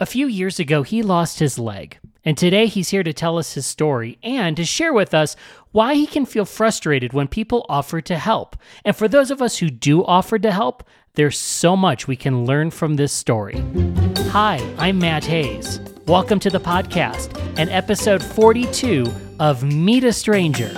A 0.00 0.06
few 0.06 0.28
years 0.28 0.60
ago, 0.60 0.84
he 0.84 1.02
lost 1.02 1.40
his 1.40 1.58
leg, 1.58 1.98
and 2.24 2.38
today 2.38 2.66
he's 2.66 2.90
here 2.90 3.02
to 3.02 3.12
tell 3.12 3.36
us 3.36 3.54
his 3.54 3.66
story 3.66 4.16
and 4.22 4.56
to 4.56 4.64
share 4.64 4.92
with 4.92 5.12
us 5.12 5.34
why 5.72 5.94
he 5.94 6.06
can 6.06 6.24
feel 6.24 6.44
frustrated 6.44 7.12
when 7.12 7.26
people 7.26 7.66
offer 7.68 8.00
to 8.02 8.16
help. 8.16 8.54
And 8.84 8.94
for 8.94 9.08
those 9.08 9.32
of 9.32 9.42
us 9.42 9.58
who 9.58 9.70
do 9.70 10.04
offer 10.04 10.38
to 10.38 10.52
help, 10.52 10.84
there's 11.14 11.36
so 11.36 11.76
much 11.76 12.06
we 12.06 12.14
can 12.14 12.44
learn 12.44 12.70
from 12.70 12.94
this 12.94 13.12
story. 13.12 13.60
Hi, 14.28 14.64
I'm 14.78 15.00
Matt 15.00 15.24
Haze. 15.24 15.80
Welcome 16.06 16.38
to 16.40 16.50
the 16.50 16.60
podcast 16.60 17.36
and 17.58 17.68
episode 17.68 18.22
42 18.22 19.12
of 19.40 19.64
Meet 19.64 20.04
a 20.04 20.12
Stranger. 20.12 20.70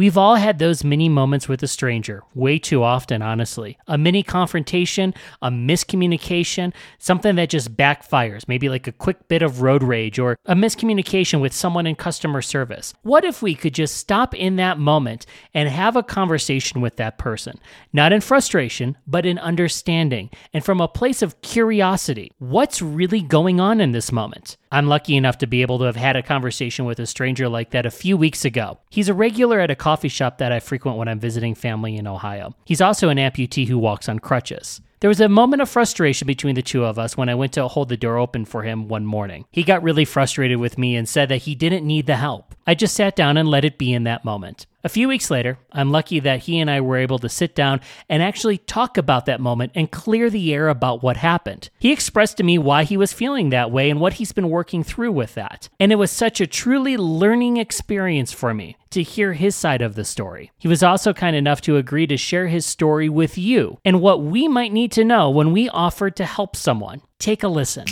We've 0.00 0.16
all 0.16 0.36
had 0.36 0.58
those 0.58 0.82
mini 0.82 1.10
moments 1.10 1.46
with 1.46 1.62
a 1.62 1.68
stranger, 1.68 2.22
way 2.34 2.58
too 2.58 2.82
often, 2.82 3.20
honestly. 3.20 3.76
A 3.86 3.98
mini 3.98 4.22
confrontation, 4.22 5.12
a 5.42 5.50
miscommunication, 5.50 6.72
something 6.98 7.36
that 7.36 7.50
just 7.50 7.76
backfires, 7.76 8.48
maybe 8.48 8.70
like 8.70 8.86
a 8.86 8.92
quick 8.92 9.28
bit 9.28 9.42
of 9.42 9.60
road 9.60 9.82
rage 9.82 10.18
or 10.18 10.38
a 10.46 10.54
miscommunication 10.54 11.42
with 11.42 11.52
someone 11.52 11.86
in 11.86 11.96
customer 11.96 12.40
service. 12.40 12.94
What 13.02 13.26
if 13.26 13.42
we 13.42 13.54
could 13.54 13.74
just 13.74 13.98
stop 13.98 14.34
in 14.34 14.56
that 14.56 14.78
moment 14.78 15.26
and 15.52 15.68
have 15.68 15.96
a 15.96 16.02
conversation 16.02 16.80
with 16.80 16.96
that 16.96 17.18
person? 17.18 17.60
Not 17.92 18.14
in 18.14 18.22
frustration, 18.22 18.96
but 19.06 19.26
in 19.26 19.38
understanding 19.38 20.30
and 20.54 20.64
from 20.64 20.80
a 20.80 20.88
place 20.88 21.20
of 21.20 21.42
curiosity. 21.42 22.32
What's 22.38 22.80
really 22.80 23.20
going 23.20 23.60
on 23.60 23.82
in 23.82 23.92
this 23.92 24.12
moment? 24.12 24.56
I'm 24.72 24.86
lucky 24.86 25.16
enough 25.16 25.38
to 25.38 25.48
be 25.48 25.62
able 25.62 25.78
to 25.80 25.84
have 25.84 25.96
had 25.96 26.14
a 26.14 26.22
conversation 26.22 26.84
with 26.84 27.00
a 27.00 27.06
stranger 27.06 27.48
like 27.48 27.70
that 27.70 27.86
a 27.86 27.90
few 27.90 28.16
weeks 28.16 28.44
ago. 28.44 28.78
He's 28.88 29.08
a 29.08 29.14
regular 29.14 29.58
at 29.58 29.70
a 29.70 29.74
coffee 29.90 30.08
shop 30.08 30.38
that 30.38 30.52
I 30.52 30.60
frequent 30.60 30.98
when 30.98 31.08
I'm 31.08 31.18
visiting 31.18 31.56
family 31.56 31.96
in 31.96 32.06
Ohio. 32.06 32.54
He's 32.64 32.80
also 32.80 33.08
an 33.08 33.18
amputee 33.18 33.66
who 33.66 33.76
walks 33.76 34.08
on 34.08 34.20
crutches. 34.20 34.80
There 35.00 35.08
was 35.08 35.20
a 35.20 35.28
moment 35.28 35.62
of 35.62 35.68
frustration 35.68 36.26
between 36.26 36.54
the 36.54 36.62
two 36.62 36.84
of 36.84 36.96
us 36.96 37.16
when 37.16 37.28
I 37.28 37.34
went 37.34 37.54
to 37.54 37.66
hold 37.66 37.88
the 37.88 37.96
door 37.96 38.16
open 38.16 38.44
for 38.44 38.62
him 38.62 38.86
one 38.86 39.04
morning. 39.04 39.46
He 39.50 39.64
got 39.64 39.82
really 39.82 40.04
frustrated 40.04 40.58
with 40.58 40.78
me 40.78 40.94
and 40.94 41.08
said 41.08 41.28
that 41.30 41.38
he 41.38 41.56
didn't 41.56 41.84
need 41.84 42.06
the 42.06 42.14
help. 42.16 42.54
I 42.68 42.76
just 42.76 42.94
sat 42.94 43.16
down 43.16 43.36
and 43.36 43.48
let 43.48 43.64
it 43.64 43.78
be 43.78 43.92
in 43.92 44.04
that 44.04 44.24
moment. 44.24 44.66
A 44.82 44.88
few 44.88 45.08
weeks 45.08 45.30
later, 45.30 45.58
I'm 45.72 45.92
lucky 45.92 46.20
that 46.20 46.40
he 46.40 46.58
and 46.58 46.70
I 46.70 46.80
were 46.80 46.96
able 46.96 47.18
to 47.18 47.28
sit 47.28 47.54
down 47.54 47.82
and 48.08 48.22
actually 48.22 48.56
talk 48.56 48.96
about 48.96 49.26
that 49.26 49.38
moment 49.40 49.72
and 49.74 49.90
clear 49.90 50.30
the 50.30 50.54
air 50.54 50.68
about 50.68 51.02
what 51.02 51.18
happened. 51.18 51.68
He 51.78 51.92
expressed 51.92 52.38
to 52.38 52.42
me 52.42 52.56
why 52.56 52.84
he 52.84 52.96
was 52.96 53.12
feeling 53.12 53.50
that 53.50 53.70
way 53.70 53.90
and 53.90 54.00
what 54.00 54.14
he's 54.14 54.32
been 54.32 54.48
working 54.48 54.82
through 54.82 55.12
with 55.12 55.34
that. 55.34 55.68
And 55.78 55.92
it 55.92 55.96
was 55.96 56.10
such 56.10 56.40
a 56.40 56.46
truly 56.46 56.96
learning 56.96 57.58
experience 57.58 58.32
for 58.32 58.54
me 58.54 58.78
to 58.90 59.02
hear 59.02 59.34
his 59.34 59.54
side 59.54 59.82
of 59.82 59.96
the 59.96 60.04
story. 60.04 60.50
He 60.58 60.66
was 60.66 60.82
also 60.82 61.12
kind 61.12 61.36
enough 61.36 61.60
to 61.62 61.76
agree 61.76 62.06
to 62.06 62.16
share 62.16 62.48
his 62.48 62.64
story 62.64 63.10
with 63.10 63.36
you 63.36 63.78
and 63.84 64.00
what 64.00 64.22
we 64.22 64.48
might 64.48 64.72
need 64.72 64.92
to 64.92 65.04
know 65.04 65.28
when 65.28 65.52
we 65.52 65.68
offer 65.68 66.10
to 66.10 66.24
help 66.24 66.56
someone. 66.56 67.02
Take 67.18 67.42
a 67.42 67.48
listen. 67.48 67.84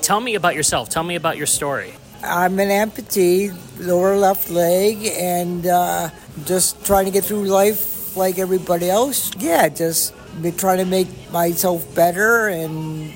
Tell 0.00 0.20
me 0.20 0.34
about 0.34 0.54
yourself. 0.54 0.88
Tell 0.88 1.04
me 1.04 1.14
about 1.14 1.36
your 1.36 1.46
story. 1.46 1.92
I'm 2.24 2.60
an 2.60 2.68
amputee, 2.68 3.52
lower 3.80 4.16
left 4.16 4.48
leg, 4.48 5.10
and 5.18 5.66
uh, 5.66 6.10
just 6.44 6.84
trying 6.86 7.06
to 7.06 7.10
get 7.10 7.24
through 7.24 7.44
life 7.44 8.16
like 8.16 8.38
everybody 8.38 8.88
else. 8.88 9.32
Yeah, 9.38 9.68
just 9.68 10.14
trying 10.56 10.78
to 10.78 10.84
make 10.84 11.08
myself 11.32 11.82
better. 11.94 12.48
And 12.48 13.12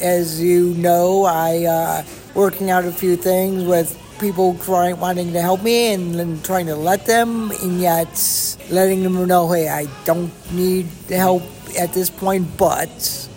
as 0.00 0.40
you 0.40 0.74
know, 0.74 1.24
I 1.24 1.64
uh, 1.64 2.04
working 2.34 2.70
out 2.70 2.84
a 2.84 2.92
few 2.92 3.16
things 3.16 3.64
with 3.64 4.00
people 4.20 4.56
trying 4.64 4.98
wanting 4.98 5.32
to 5.34 5.42
help 5.42 5.62
me 5.62 5.92
and 5.92 6.14
then 6.14 6.40
trying 6.42 6.66
to 6.66 6.76
let 6.76 7.04
them, 7.04 7.50
and 7.62 7.78
yet 7.78 8.08
letting 8.70 9.02
them 9.02 9.26
know, 9.26 9.52
hey, 9.52 9.68
I 9.68 9.86
don't 10.04 10.32
need 10.52 10.86
help 11.10 11.42
at 11.78 11.92
this 11.92 12.08
point, 12.08 12.56
but 12.56 13.28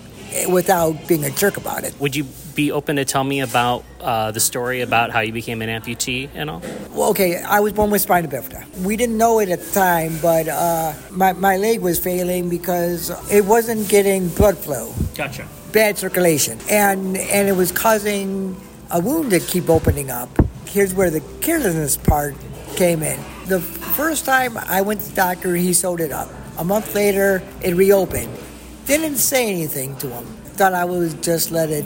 without 0.50 1.08
being 1.08 1.26
a 1.26 1.32
jerk 1.32 1.58
about 1.58 1.84
it. 1.84 1.94
Would 2.00 2.16
you 2.16 2.26
be 2.60 2.74
open 2.74 2.98
to 2.98 3.06
tell 3.06 3.24
me 3.24 3.40
about 3.40 3.86
uh, 4.02 4.32
the 4.32 4.40
story 4.42 4.82
about 4.82 5.12
how 5.12 5.22
you 5.22 5.32
became 5.32 5.62
an 5.62 5.70
amputee 5.70 6.28
and 6.34 6.50
all? 6.50 6.62
Well, 6.92 7.10
okay, 7.12 7.42
I 7.42 7.62
was 7.62 7.72
born 7.72 7.90
with 7.90 8.02
spina 8.02 8.28
bifida. 8.28 8.62
We 8.84 8.98
didn't 8.98 9.18
know 9.18 9.40
it 9.40 9.48
at 9.48 9.62
the 9.62 9.72
time, 9.72 10.20
but 10.22 10.50
uh, 10.50 10.92
my, 11.10 11.32
my 11.32 11.56
leg 11.56 11.80
was 11.80 11.98
failing 12.00 12.50
because 12.50 13.02
it 13.32 13.46
wasn't 13.46 13.88
getting 13.88 14.28
blood 14.28 14.58
flow. 14.58 14.94
Gotcha. 15.16 15.48
Bad 15.72 15.98
circulation. 15.98 16.60
And, 16.70 17.16
and 17.16 17.48
it 17.48 17.56
was 17.56 17.72
causing 17.72 18.60
a 18.92 19.00
wound 19.00 19.32
to 19.32 19.40
keep 19.40 19.70
opening 19.70 20.12
up. 20.12 20.30
Here's 20.68 20.94
where 20.94 21.10
the 21.10 21.22
carelessness 21.40 21.96
part 21.96 22.36
came 22.76 23.04
in. 23.04 23.18
The 23.46 23.62
first 23.62 24.26
time 24.26 24.58
I 24.58 24.82
went 24.82 25.00
to 25.00 25.10
the 25.10 25.16
doctor, 25.16 25.56
he 25.56 25.72
sewed 25.72 26.02
it 26.02 26.12
up. 26.12 26.28
A 26.58 26.66
month 26.66 26.94
later, 26.94 27.42
it 27.64 27.76
reopened. 27.76 28.38
Didn't 28.86 29.16
say 29.16 29.50
anything 29.50 29.96
to 30.00 30.10
him. 30.10 30.26
Thought 30.58 30.74
I 30.74 30.84
would 30.84 31.24
just 31.24 31.52
let 31.52 31.70
it 31.70 31.86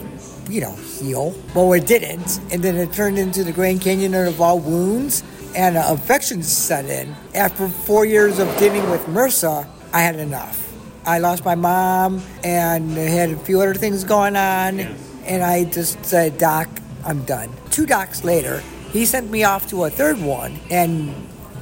you 0.50 0.62
know, 0.62 0.76
heal. 0.76 1.36
Well, 1.54 1.74
it 1.74 1.86
didn't. 1.86 2.40
And 2.52 2.64
then 2.64 2.76
it 2.76 2.94
turned 2.94 3.18
into 3.18 3.44
the 3.44 3.52
Grand 3.52 3.82
Canyon 3.82 4.14
of 4.14 4.42
all 4.42 4.60
wounds 4.60 5.24
and 5.56 5.78
uh, 5.78 5.88
infections 5.92 6.52
set 6.52 6.86
in. 6.86 7.16
After 7.34 7.68
four 7.68 8.06
years 8.06 8.40
of 8.40 8.56
dealing 8.58 8.90
with 8.90 9.02
MRSA, 9.06 9.68
I 9.94 10.02
had 10.02 10.16
enough. 10.16 10.60
I 11.06 11.20
lost 11.20 11.44
my 11.44 11.56
mom 11.56 12.22
and 12.44 12.92
had 12.92 13.32
a 13.32 13.38
few 13.38 13.62
other 13.62 13.74
things 13.74 14.04
going 14.04 14.36
on. 14.36 14.80
And 15.26 15.44
I 15.44 15.66
just 15.66 16.04
said, 16.06 16.38
Doc, 16.38 16.68
I'm 17.06 17.24
done. 17.26 17.50
Two 17.70 17.86
docs 17.86 18.24
later, 18.24 18.62
he 18.92 19.06
sent 19.06 19.30
me 19.30 19.44
off 19.44 19.68
to 19.70 19.84
a 19.84 19.90
third 19.90 20.20
one. 20.20 20.60
And 20.70 21.14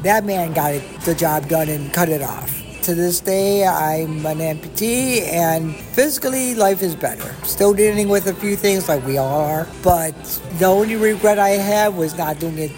that 0.03 0.25
man 0.25 0.53
got 0.53 0.73
it, 0.73 1.01
the 1.01 1.15
job 1.15 1.47
done 1.47 1.69
and 1.69 1.91
cut 1.93 2.09
it 2.09 2.21
off. 2.21 2.60
To 2.83 2.95
this 2.95 3.19
day, 3.19 3.63
I'm 3.63 4.25
an 4.25 4.39
amputee, 4.39 5.21
and 5.31 5.75
physically, 5.75 6.55
life 6.55 6.81
is 6.81 6.95
better. 6.95 7.31
Still 7.45 7.75
dealing 7.75 8.09
with 8.09 8.25
a 8.25 8.33
few 8.33 8.55
things 8.55 8.89
like 8.89 9.05
we 9.05 9.19
all 9.19 9.41
are, 9.41 9.67
but 9.83 10.15
the 10.57 10.65
only 10.65 10.95
regret 10.95 11.37
I 11.37 11.49
have 11.49 11.95
was 11.95 12.17
not 12.17 12.39
doing 12.39 12.57
it 12.57 12.71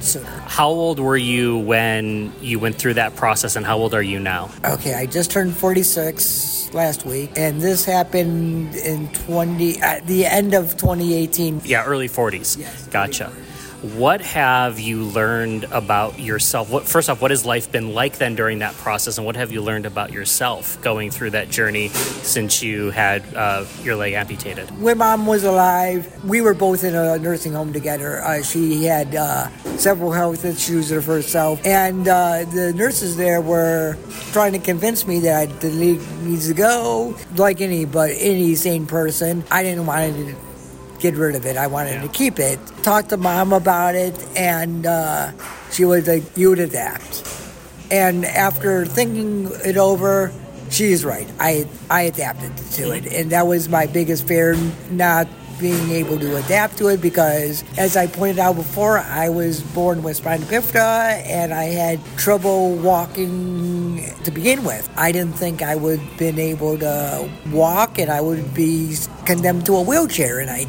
sooner. 0.00 0.26
How 0.26 0.68
old 0.68 1.00
were 1.00 1.16
you 1.16 1.56
when 1.56 2.34
you 2.42 2.58
went 2.58 2.76
through 2.76 2.94
that 2.94 3.16
process, 3.16 3.56
and 3.56 3.64
how 3.64 3.78
old 3.78 3.94
are 3.94 4.02
you 4.02 4.18
now? 4.18 4.50
Okay, 4.62 4.92
I 4.92 5.06
just 5.06 5.30
turned 5.30 5.56
46 5.56 6.74
last 6.74 7.06
week, 7.06 7.30
and 7.36 7.58
this 7.58 7.86
happened 7.86 8.74
in 8.74 9.08
20 9.08 9.80
at 9.80 10.06
the 10.06 10.26
end 10.26 10.52
of 10.52 10.76
2018. 10.76 11.62
Yeah, 11.64 11.82
early 11.84 12.10
40s. 12.10 12.58
Yes. 12.58 12.86
Gotcha. 12.88 13.32
What 13.94 14.20
have 14.20 14.80
you 14.80 15.04
learned 15.04 15.64
about 15.70 16.18
yourself? 16.18 16.70
What, 16.70 16.88
first 16.88 17.08
off, 17.08 17.22
what 17.22 17.30
has 17.30 17.46
life 17.46 17.70
been 17.70 17.94
like 17.94 18.18
then 18.18 18.34
during 18.34 18.58
that 18.58 18.74
process, 18.74 19.16
and 19.16 19.24
what 19.24 19.36
have 19.36 19.52
you 19.52 19.62
learned 19.62 19.86
about 19.86 20.12
yourself 20.12 20.80
going 20.82 21.12
through 21.12 21.30
that 21.30 21.50
journey 21.50 21.88
since 21.88 22.64
you 22.64 22.90
had 22.90 23.22
uh, 23.36 23.64
your 23.82 23.94
leg 23.94 24.14
amputated? 24.14 24.68
When 24.80 24.98
mom 24.98 25.26
was 25.26 25.44
alive, 25.44 26.24
we 26.24 26.40
were 26.40 26.54
both 26.54 26.82
in 26.82 26.96
a 26.96 27.16
nursing 27.18 27.52
home 27.52 27.72
together. 27.72 28.22
Uh, 28.22 28.42
she 28.42 28.84
had 28.84 29.14
uh, 29.14 29.50
several 29.76 30.10
health 30.10 30.44
issues 30.44 30.90
of 30.90 31.04
herself, 31.04 31.64
and 31.64 32.08
uh, 32.08 32.44
the 32.44 32.72
nurses 32.72 33.16
there 33.16 33.40
were 33.40 33.96
trying 34.32 34.52
to 34.52 34.58
convince 34.58 35.06
me 35.06 35.20
that 35.20 35.60
the 35.60 35.70
leg 35.70 36.00
needs 36.22 36.48
to 36.48 36.54
go. 36.54 37.16
Like 37.36 37.60
any 37.60 37.84
but 37.84 38.10
any 38.18 38.56
sane 38.56 38.86
person, 38.86 39.44
I 39.48 39.62
didn't 39.62 39.86
want 39.86 40.16
to 40.16 40.45
get 40.96 41.14
rid 41.14 41.34
of 41.34 41.46
it. 41.46 41.56
I 41.56 41.66
wanted 41.66 41.94
yeah. 41.94 42.02
to 42.02 42.08
keep 42.08 42.38
it. 42.38 42.58
Talked 42.82 43.10
to 43.10 43.16
mom 43.16 43.52
about 43.52 43.94
it, 43.94 44.14
and 44.36 44.86
uh, 44.86 45.32
she 45.70 45.84
was 45.84 46.06
like, 46.08 46.24
"You 46.36 46.50
would 46.50 46.60
adapt." 46.60 47.24
And 47.90 48.24
after 48.24 48.84
thinking 48.84 49.50
it 49.64 49.76
over, 49.76 50.32
she's 50.70 51.04
right. 51.04 51.28
I 51.38 51.68
I 51.90 52.02
adapted 52.02 52.56
to 52.72 52.92
it, 52.92 53.06
and 53.06 53.30
that 53.30 53.46
was 53.46 53.68
my 53.68 53.86
biggest 53.86 54.26
fear, 54.26 54.56
not 54.90 55.28
being 55.58 55.90
able 55.90 56.18
to 56.18 56.36
adapt 56.36 56.78
to 56.78 56.88
it 56.88 57.00
because, 57.00 57.64
as 57.78 57.96
I 57.96 58.06
pointed 58.06 58.38
out 58.38 58.56
before, 58.56 58.98
I 58.98 59.28
was 59.28 59.62
born 59.62 60.02
with 60.02 60.16
spina 60.16 60.44
bifida 60.44 61.24
and 61.26 61.52
I 61.52 61.64
had 61.64 62.04
trouble 62.16 62.76
walking 62.76 64.12
to 64.24 64.30
begin 64.30 64.64
with. 64.64 64.88
I 64.96 65.12
didn't 65.12 65.34
think 65.34 65.62
I 65.62 65.76
would 65.76 66.00
been 66.18 66.38
able 66.38 66.78
to 66.78 67.30
walk 67.50 67.98
and 67.98 68.10
I 68.10 68.20
would 68.20 68.54
be 68.54 68.96
condemned 69.24 69.66
to 69.66 69.76
a 69.76 69.82
wheelchair, 69.82 70.40
and 70.40 70.50
I 70.50 70.66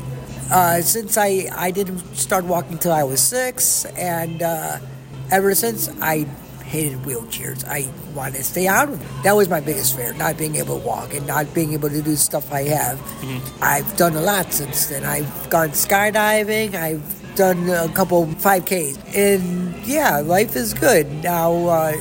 uh, 0.52 0.82
since 0.82 1.18
I, 1.18 1.50
I 1.56 1.72
didn't 1.72 2.00
start 2.16 2.46
walking 2.46 2.74
until 2.74 2.94
I 2.94 3.04
was 3.04 3.22
six, 3.22 3.86
and 3.86 4.42
uh, 4.42 4.80
ever 5.32 5.56
since 5.56 5.90
I 6.02 6.28
hated 6.68 7.00
wheelchairs. 7.00 7.66
I 7.66 7.90
wanted 8.14 8.38
to 8.38 8.44
stay 8.44 8.68
out 8.68 8.90
of 8.90 9.00
them. 9.00 9.24
That 9.24 9.36
was 9.36 9.50
my 9.50 9.62
biggest 9.62 9.96
fear, 9.96 10.14
not 10.14 10.38
being 10.38 10.56
able 10.56 10.80
to 10.80 10.86
walk 10.86 11.14
and 11.14 11.26
not 11.26 11.54
being 11.54 11.74
able 11.74 11.90
to 11.90 12.02
do 12.02 12.16
stuff 12.16 12.52
I 12.52 12.64
have. 12.64 12.98
Mm-hmm. 13.00 13.64
I've 13.64 13.98
done 13.98 14.16
a 14.16 14.22
lot 14.22 14.52
since 14.52 14.88
then. 14.88 15.04
I've 15.06 15.50
gone 15.50 15.70
skydiving. 15.70 16.76
I've 16.76 17.36
done 17.36 17.70
a 17.70 17.88
couple 17.90 18.26
5Ks. 18.26 19.16
And 19.16 19.76
yeah, 19.88 20.20
life 20.20 20.56
is 20.56 20.74
good. 20.74 21.08
Now, 21.24 21.54
uh, 21.68 21.94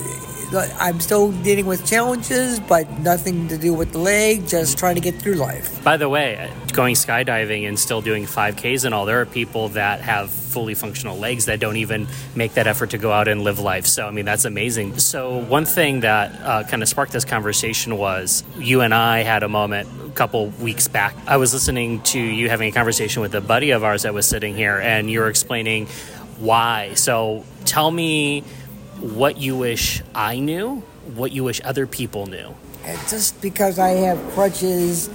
I'm 0.52 1.00
still 1.00 1.32
dealing 1.32 1.66
with 1.66 1.84
challenges, 1.84 2.60
but 2.60 2.88
nothing 3.00 3.48
to 3.48 3.58
do 3.58 3.75
with 3.75 3.93
the 3.93 3.98
leg, 3.98 4.46
just 4.46 4.78
trying 4.78 4.94
to 4.94 5.00
get 5.00 5.16
through 5.16 5.34
life. 5.34 5.82
By 5.82 5.96
the 5.96 6.08
way, 6.08 6.50
going 6.72 6.94
skydiving 6.94 7.66
and 7.66 7.78
still 7.78 8.00
doing 8.00 8.26
5Ks 8.26 8.84
and 8.84 8.94
all, 8.94 9.06
there 9.06 9.20
are 9.20 9.26
people 9.26 9.70
that 9.70 10.00
have 10.02 10.31
fully 10.31 10.75
functional 10.75 11.19
legs 11.19 11.46
that 11.46 11.58
don't 11.58 11.76
even 11.76 12.06
make 12.34 12.54
that 12.54 12.66
effort 12.66 12.90
to 12.90 12.98
go 12.98 13.12
out 13.12 13.28
and 13.28 13.43
live 13.43 13.58
life. 13.58 13.87
So, 13.87 14.06
I 14.06 14.10
mean, 14.10 14.25
that's 14.25 14.44
amazing. 14.44 14.98
So, 14.98 15.38
one 15.38 15.64
thing 15.64 16.00
that 16.00 16.32
uh, 16.40 16.64
kind 16.64 16.82
of 16.82 16.88
sparked 16.88 17.12
this 17.12 17.25
conversation 17.25 17.98
was 17.98 18.44
you 18.56 18.82
and 18.82 18.94
I 18.94 19.22
had 19.22 19.43
a 19.43 19.48
moment 19.48 19.88
a 20.06 20.10
couple 20.10 20.48
weeks 20.60 20.87
back. 20.87 21.16
I 21.26 21.38
was 21.38 21.52
listening 21.52 22.02
to 22.02 22.20
you 22.20 22.48
having 22.48 22.69
a 22.69 22.72
conversation 22.72 23.20
with 23.20 23.34
a 23.34 23.40
buddy 23.40 23.72
of 23.72 23.82
ours 23.82 24.02
that 24.02 24.14
was 24.14 24.26
sitting 24.26 24.54
here, 24.54 24.78
and 24.78 25.10
you 25.10 25.20
were 25.20 25.28
explaining 25.28 25.88
why. 26.38 26.94
So 26.94 27.44
tell 27.64 27.90
me 27.90 28.44
what 29.00 29.38
you 29.38 29.56
wish 29.56 30.02
I 30.14 30.38
knew, 30.38 30.82
what 31.14 31.32
you 31.32 31.44
wish 31.44 31.60
other 31.64 31.87
people 31.87 32.26
knew. 32.26 32.54
Just 33.08 33.40
because 33.43 33.78
I 33.78 33.90
have 33.90 34.19
crutches, 34.32 35.10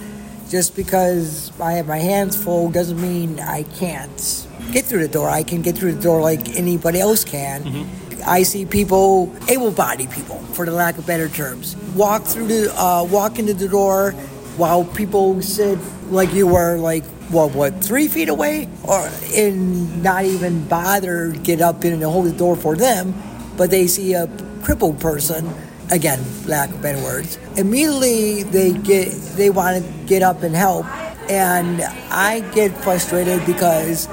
just 0.49 0.75
because 0.75 1.51
I 1.59 1.73
have 1.73 1.87
my 1.87 1.99
hands 1.99 2.41
full, 2.41 2.69
doesn't 2.69 3.01
mean 3.01 3.39
I 3.39 3.63
can't 3.63 4.47
get 4.71 4.85
through 4.85 5.01
the 5.01 5.13
door. 5.13 5.29
I 5.29 5.43
can 5.43 5.61
get 5.61 5.77
through 5.77 5.93
the 5.93 6.01
door 6.01 6.21
like 6.21 6.57
anybody 6.57 6.99
else 6.99 7.23
can. 7.23 7.63
Mm-hmm. 7.63 8.23
I 8.25 8.43
see 8.43 8.65
people, 8.65 9.33
able-bodied 9.47 10.11
people, 10.11 10.37
for 10.53 10.65
the 10.65 10.71
lack 10.71 10.97
of 10.97 11.07
better 11.07 11.27
terms, 11.27 11.75
walk 11.95 12.23
through 12.23 12.47
the, 12.47 12.79
uh, 12.79 13.03
walk 13.03 13.39
into 13.39 13.53
the 13.53 13.67
door 13.67 14.11
while 14.57 14.83
people 14.83 15.41
sit 15.41 15.79
like 16.11 16.33
you 16.33 16.45
were, 16.45 16.77
like 16.77 17.03
what, 17.31 17.55
what, 17.55 17.83
three 17.83 18.07
feet 18.07 18.29
away, 18.29 18.69
or 18.83 19.09
and 19.33 20.03
not 20.03 20.25
even 20.25 20.67
bother 20.67 21.31
get 21.31 21.61
up 21.61 21.83
in 21.85 21.93
and 21.93 22.03
hold 22.03 22.25
the 22.25 22.33
door 22.33 22.55
for 22.55 22.75
them, 22.75 23.13
but 23.61 23.69
they 23.69 23.85
see 23.85 24.15
a 24.15 24.27
crippled 24.63 24.99
person. 24.99 25.47
Again, 25.91 26.19
lack 26.47 26.71
of 26.71 26.81
better 26.81 26.97
words. 27.03 27.37
Immediately, 27.57 28.41
they 28.41 28.73
get 28.73 29.11
they 29.37 29.51
want 29.51 29.77
to 29.77 29.91
get 30.07 30.23
up 30.23 30.41
and 30.41 30.55
help, 30.55 30.87
and 31.29 31.83
I 32.09 32.39
get 32.55 32.75
frustrated 32.77 33.45
because 33.45 34.09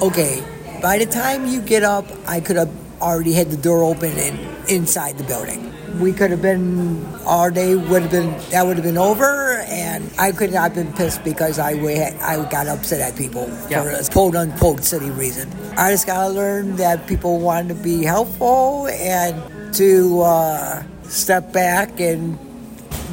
okay, 0.00 0.42
by 0.80 0.96
the 0.96 1.04
time 1.04 1.44
you 1.44 1.60
get 1.60 1.82
up, 1.82 2.06
I 2.26 2.40
could 2.40 2.56
have 2.56 2.72
already 3.02 3.34
had 3.34 3.50
the 3.50 3.58
door 3.58 3.84
open 3.84 4.16
and 4.16 4.40
inside 4.70 5.18
the 5.18 5.24
building. 5.24 5.69
We 5.98 6.12
could 6.12 6.30
have 6.30 6.42
been 6.42 7.04
our 7.26 7.50
day 7.50 7.74
would 7.74 8.02
have 8.02 8.10
been 8.10 8.30
that 8.50 8.66
would 8.66 8.76
have 8.76 8.84
been 8.84 8.98
over, 8.98 9.58
and 9.68 10.10
I 10.18 10.32
could 10.32 10.52
not 10.52 10.72
have 10.72 10.74
been 10.74 10.92
pissed 10.92 11.24
because 11.24 11.58
I 11.58 11.72
I 11.72 12.48
got 12.50 12.68
upset 12.68 13.00
at 13.00 13.16
people 13.18 13.48
yeah. 13.68 13.82
for 13.82 13.90
a 13.90 14.04
quote 14.04 14.36
unquote 14.36 14.84
silly 14.84 15.10
reason. 15.10 15.50
I 15.76 15.90
just 15.90 16.06
gotta 16.06 16.32
learn 16.32 16.76
that 16.76 17.06
people 17.06 17.40
want 17.40 17.68
to 17.68 17.74
be 17.74 18.04
helpful 18.04 18.88
and 18.88 19.74
to 19.74 20.22
uh, 20.22 20.82
step 21.02 21.52
back 21.52 22.00
and 22.00 22.38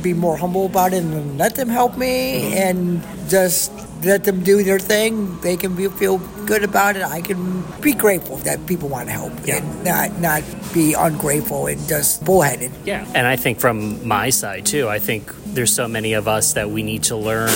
be 0.07 0.13
more 0.13 0.37
humble 0.37 0.65
about 0.65 0.93
it 0.93 1.03
and 1.03 1.37
let 1.37 1.55
them 1.55 1.69
help 1.69 1.97
me 1.97 2.41
mm-hmm. 2.41 2.65
and 2.65 2.79
just 3.29 3.71
let 4.03 4.23
them 4.23 4.43
do 4.43 4.63
their 4.63 4.79
thing. 4.79 5.39
They 5.41 5.57
can 5.57 5.75
be, 5.75 5.87
feel 5.89 6.19
good 6.45 6.63
about 6.63 6.95
it. 6.95 7.03
I 7.03 7.21
can 7.21 7.63
be 7.81 7.93
grateful 7.93 8.37
that 8.47 8.65
people 8.67 8.87
want 8.89 9.07
to 9.07 9.13
help 9.13 9.33
yeah. 9.43 9.57
and 9.57 9.83
not 9.83 10.19
not 10.19 10.43
be 10.73 10.93
ungrateful 10.93 11.67
and 11.67 11.79
just 11.87 12.23
bullheaded. 12.23 12.71
Yeah, 12.85 13.05
and 13.13 13.27
I 13.27 13.35
think 13.35 13.59
from 13.59 14.07
my 14.07 14.29
side 14.29 14.65
too, 14.65 14.87
I 14.87 14.99
think 14.99 15.33
there's 15.57 15.73
so 15.73 15.87
many 15.87 16.13
of 16.13 16.27
us 16.27 16.53
that 16.53 16.69
we 16.69 16.83
need 16.83 17.01
to 17.01 17.15
learn 17.15 17.49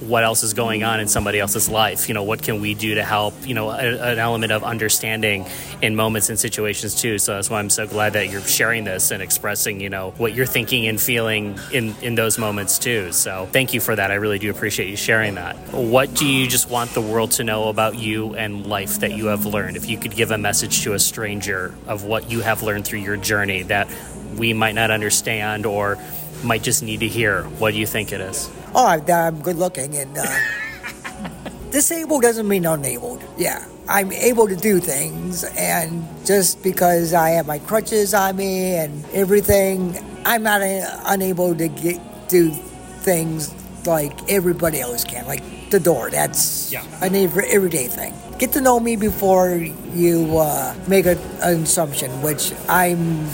what 0.00 0.22
else 0.22 0.42
is 0.42 0.52
going 0.52 0.84
on 0.84 1.00
in 1.00 1.08
somebody 1.08 1.40
else's 1.40 1.70
life. 1.70 2.06
You 2.06 2.14
know, 2.14 2.22
what 2.22 2.42
can 2.42 2.60
we 2.60 2.74
do 2.74 2.96
to 2.96 3.02
help? 3.02 3.32
You 3.46 3.54
know, 3.54 3.70
a, 3.70 4.12
an 4.12 4.18
element 4.18 4.52
of 4.52 4.62
understanding 4.62 5.46
in 5.80 5.96
moments 5.96 6.28
and 6.28 6.38
situations 6.38 6.94
too. 6.94 7.18
So 7.18 7.34
that's 7.34 7.48
why 7.48 7.58
I'm 7.58 7.70
so 7.70 7.86
glad 7.86 8.12
that 8.12 8.28
you're 8.28 8.42
sharing 8.42 8.84
this 8.84 9.10
and 9.10 9.22
expressing, 9.22 9.80
you 9.80 9.88
know, 9.88 10.10
what 10.18 10.34
you're 10.34 10.44
thinking 10.44 10.86
and 10.86 11.00
feeling 11.00 11.58
in 11.72 11.94
in 12.02 12.14
those 12.14 12.36
moments 12.36 12.78
too. 12.78 13.10
So 13.12 13.48
thank 13.52 13.72
you 13.72 13.80
for 13.80 13.96
that. 13.96 14.10
I 14.10 14.16
really 14.16 14.38
do 14.38 14.50
appreciate 14.50 14.90
you 14.90 14.96
sharing 14.96 15.36
that. 15.36 15.56
What 15.72 16.12
do 16.12 16.28
you 16.28 16.46
just 16.46 16.68
want 16.68 16.90
the 16.90 17.00
world 17.00 17.30
to 17.32 17.44
know 17.44 17.70
about 17.70 17.98
you 17.98 18.34
and 18.34 18.66
life 18.66 19.00
that 19.00 19.12
you 19.12 19.26
have 19.26 19.46
learned? 19.46 19.78
If 19.78 19.88
you 19.88 19.96
could 19.96 20.14
give 20.14 20.30
a 20.30 20.38
message 20.38 20.82
to 20.82 20.92
a 20.92 20.98
stranger 20.98 21.74
of 21.86 22.04
what 22.04 22.30
you 22.30 22.42
have 22.42 22.62
learned 22.62 22.84
through 22.84 23.00
your 23.00 23.16
journey 23.16 23.62
that 23.62 23.88
we 24.36 24.52
might 24.52 24.74
not 24.74 24.90
understand 24.90 25.64
or 25.64 25.98
might 26.42 26.62
just 26.62 26.82
need 26.82 27.00
to 27.00 27.08
hear. 27.08 27.42
What 27.58 27.72
do 27.72 27.78
you 27.78 27.86
think 27.86 28.12
it 28.12 28.20
is? 28.20 28.50
Oh, 28.74 28.86
I'm 28.86 29.40
good 29.40 29.56
looking 29.56 29.96
and 29.96 30.16
uh, 30.18 30.26
disabled 31.70 32.22
doesn't 32.22 32.48
mean 32.48 32.66
unabled. 32.66 33.22
Yeah, 33.36 33.64
I'm 33.88 34.12
able 34.12 34.48
to 34.48 34.56
do 34.56 34.80
things, 34.80 35.44
and 35.44 36.04
just 36.24 36.62
because 36.62 37.14
I 37.14 37.30
have 37.30 37.46
my 37.46 37.58
crutches 37.60 38.14
on 38.14 38.36
me 38.36 38.74
and 38.74 39.04
everything, 39.12 39.96
I'm 40.24 40.42
not 40.42 40.62
uh, 40.62 41.00
unable 41.06 41.54
to 41.54 41.68
get 41.68 42.00
do 42.28 42.50
things 42.50 43.54
like 43.86 44.30
everybody 44.30 44.80
else 44.80 45.04
can. 45.04 45.26
Like 45.26 45.70
the 45.70 45.80
door, 45.80 46.10
that's 46.10 46.72
yeah. 46.72 46.84
an 47.00 47.14
everyday 47.14 47.86
thing. 47.86 48.14
Get 48.38 48.52
to 48.52 48.60
know 48.60 48.78
me 48.80 48.96
before 48.96 49.50
you 49.94 50.38
uh, 50.38 50.74
make 50.88 51.06
a, 51.06 51.16
an 51.42 51.62
assumption, 51.62 52.10
which 52.22 52.52
I'm 52.68 53.28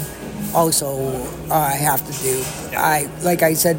also 0.54 1.10
uh, 1.50 1.70
have 1.70 2.04
to 2.06 2.22
do. 2.22 2.43
I 2.76 3.08
like 3.22 3.43
I 3.43 3.54
said 3.54 3.78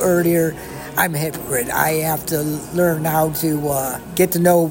earlier, 0.00 0.56
I'm 0.96 1.14
a 1.14 1.18
hypocrite. 1.18 1.70
I 1.70 2.02
have 2.04 2.26
to 2.26 2.42
learn 2.74 3.04
how 3.04 3.30
to 3.30 3.68
uh, 3.68 4.00
get 4.14 4.32
to 4.32 4.38
know 4.38 4.68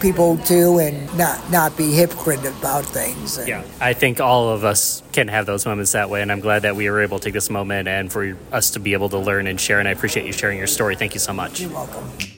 people 0.00 0.36
too 0.38 0.78
and 0.78 1.16
not 1.16 1.50
not 1.50 1.76
be 1.76 1.92
hypocrite 1.92 2.44
about 2.44 2.84
things. 2.84 3.38
And 3.38 3.48
yeah, 3.48 3.62
I 3.80 3.92
think 3.92 4.20
all 4.20 4.50
of 4.50 4.64
us 4.64 5.02
can 5.12 5.28
have 5.28 5.46
those 5.46 5.64
moments 5.64 5.92
that 5.92 6.10
way, 6.10 6.20
and 6.20 6.30
I'm 6.30 6.40
glad 6.40 6.62
that 6.62 6.76
we 6.76 6.90
were 6.90 7.00
able 7.00 7.18
to 7.18 7.24
take 7.24 7.34
this 7.34 7.48
moment 7.48 7.88
and 7.88 8.12
for 8.12 8.36
us 8.50 8.70
to 8.72 8.80
be 8.80 8.92
able 8.92 9.08
to 9.10 9.18
learn 9.18 9.46
and 9.46 9.60
share. 9.60 9.78
And 9.78 9.88
I 9.88 9.92
appreciate 9.92 10.26
you 10.26 10.32
sharing 10.32 10.58
your 10.58 10.66
story. 10.66 10.96
Thank 10.96 11.14
you 11.14 11.20
so 11.20 11.32
much. 11.32 11.60
You're 11.60 11.70
welcome. 11.70 12.31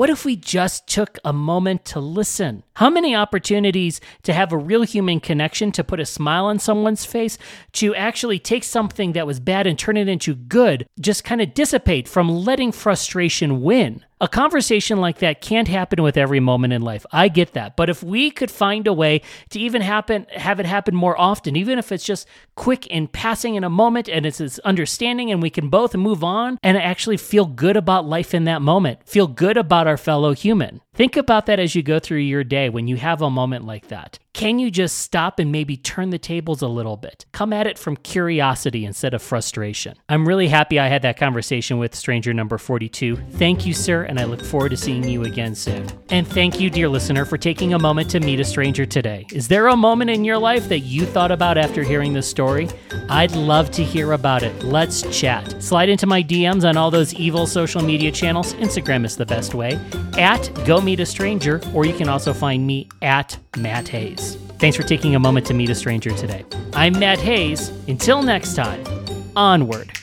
What 0.00 0.08
if 0.08 0.24
we 0.24 0.34
just 0.34 0.86
took 0.86 1.18
a 1.26 1.32
moment 1.34 1.84
to 1.84 2.00
listen? 2.00 2.62
How 2.76 2.88
many 2.88 3.14
opportunities 3.14 4.00
to 4.22 4.32
have 4.32 4.50
a 4.50 4.56
real 4.56 4.80
human 4.80 5.20
connection, 5.20 5.72
to 5.72 5.84
put 5.84 6.00
a 6.00 6.06
smile 6.06 6.46
on 6.46 6.58
someone's 6.58 7.04
face, 7.04 7.36
to 7.72 7.94
actually 7.94 8.38
take 8.38 8.64
something 8.64 9.12
that 9.12 9.26
was 9.26 9.40
bad 9.40 9.66
and 9.66 9.78
turn 9.78 9.98
it 9.98 10.08
into 10.08 10.34
good, 10.34 10.88
just 10.98 11.22
kind 11.22 11.42
of 11.42 11.52
dissipate 11.52 12.08
from 12.08 12.30
letting 12.30 12.72
frustration 12.72 13.60
win? 13.60 14.02
A 14.22 14.28
conversation 14.28 14.98
like 14.98 15.20
that 15.20 15.40
can't 15.40 15.66
happen 15.66 16.02
with 16.02 16.18
every 16.18 16.40
moment 16.40 16.74
in 16.74 16.82
life. 16.82 17.06
I 17.10 17.28
get 17.28 17.54
that. 17.54 17.74
But 17.74 17.88
if 17.88 18.02
we 18.02 18.30
could 18.30 18.50
find 18.50 18.86
a 18.86 18.92
way 18.92 19.22
to 19.48 19.58
even 19.58 19.80
happen 19.80 20.26
have 20.34 20.60
it 20.60 20.66
happen 20.66 20.94
more 20.94 21.18
often, 21.18 21.56
even 21.56 21.78
if 21.78 21.90
it's 21.90 22.04
just 22.04 22.28
quick 22.54 22.86
and 22.90 23.10
passing 23.10 23.54
in 23.54 23.64
a 23.64 23.70
moment 23.70 24.10
and 24.10 24.26
it's 24.26 24.36
this 24.36 24.58
understanding 24.58 25.30
and 25.30 25.40
we 25.40 25.48
can 25.48 25.70
both 25.70 25.94
move 25.94 26.22
on 26.22 26.58
and 26.62 26.76
actually 26.76 27.16
feel 27.16 27.46
good 27.46 27.76
about 27.78 28.04
life 28.04 28.34
in 28.34 28.44
that 28.44 28.60
moment, 28.60 29.08
feel 29.08 29.26
good 29.26 29.56
about 29.56 29.86
our 29.86 29.96
fellow 29.96 30.34
human. 30.34 30.82
Think 30.92 31.16
about 31.16 31.46
that 31.46 31.58
as 31.58 31.74
you 31.74 31.82
go 31.82 31.98
through 31.98 32.18
your 32.18 32.44
day 32.44 32.68
when 32.68 32.86
you 32.86 32.96
have 32.96 33.22
a 33.22 33.30
moment 33.30 33.64
like 33.64 33.88
that. 33.88 34.18
Can 34.34 34.58
you 34.58 34.70
just 34.70 34.98
stop 34.98 35.38
and 35.38 35.50
maybe 35.50 35.76
turn 35.76 36.10
the 36.10 36.18
tables 36.18 36.62
a 36.62 36.68
little 36.68 36.96
bit? 36.96 37.26
Come 37.32 37.52
at 37.52 37.66
it 37.66 37.78
from 37.78 37.96
curiosity 37.96 38.84
instead 38.84 39.14
of 39.14 39.22
frustration. 39.22 39.96
I'm 40.08 40.26
really 40.26 40.48
happy 40.48 40.78
I 40.78 40.88
had 40.88 41.02
that 41.02 41.16
conversation 41.16 41.78
with 41.78 41.94
stranger 41.94 42.34
number 42.34 42.58
42. 42.58 43.16
Thank 43.16 43.66
you, 43.66 43.72
sir, 43.72 44.04
and 44.10 44.18
I 44.18 44.24
look 44.24 44.44
forward 44.44 44.70
to 44.70 44.76
seeing 44.76 45.08
you 45.08 45.22
again 45.22 45.54
soon. 45.54 45.88
And 46.10 46.26
thank 46.26 46.58
you, 46.58 46.68
dear 46.68 46.88
listener, 46.88 47.24
for 47.24 47.38
taking 47.38 47.74
a 47.74 47.78
moment 47.78 48.10
to 48.10 48.18
meet 48.18 48.40
a 48.40 48.44
stranger 48.44 48.84
today. 48.84 49.24
Is 49.32 49.46
there 49.46 49.68
a 49.68 49.76
moment 49.76 50.10
in 50.10 50.24
your 50.24 50.36
life 50.36 50.68
that 50.68 50.80
you 50.80 51.06
thought 51.06 51.30
about 51.30 51.56
after 51.56 51.84
hearing 51.84 52.12
this 52.12 52.28
story? 52.28 52.68
I'd 53.08 53.36
love 53.36 53.70
to 53.70 53.84
hear 53.84 54.12
about 54.12 54.42
it. 54.42 54.64
Let's 54.64 55.02
chat. 55.16 55.62
Slide 55.62 55.88
into 55.88 56.08
my 56.08 56.24
DMs 56.24 56.68
on 56.68 56.76
all 56.76 56.90
those 56.90 57.14
evil 57.14 57.46
social 57.46 57.82
media 57.82 58.10
channels. 58.10 58.52
Instagram 58.54 59.04
is 59.04 59.16
the 59.16 59.26
best 59.26 59.54
way. 59.54 59.78
At 60.18 60.50
Go 60.66 60.80
Meet 60.80 60.98
a 60.98 61.06
Stranger, 61.06 61.60
or 61.72 61.86
you 61.86 61.94
can 61.94 62.08
also 62.08 62.32
find 62.32 62.66
me 62.66 62.88
at 63.02 63.38
Matt 63.58 63.86
Haze. 63.86 64.34
Thanks 64.58 64.76
for 64.76 64.82
taking 64.82 65.14
a 65.14 65.20
moment 65.20 65.46
to 65.46 65.54
meet 65.54 65.70
a 65.70 65.74
stranger 65.74 66.10
today. 66.10 66.44
I'm 66.72 66.98
Matt 66.98 67.20
Haze. 67.20 67.68
Until 67.86 68.24
next 68.24 68.56
time, 68.56 68.84
onward. 69.36 69.99